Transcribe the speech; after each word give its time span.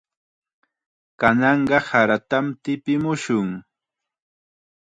Kananqa 1.19 1.77
saratam 1.87 2.45
tipimushun. 2.63 3.47